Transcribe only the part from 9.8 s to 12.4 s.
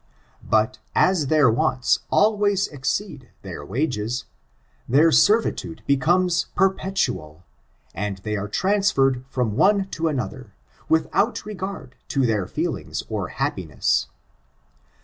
to another, without regard to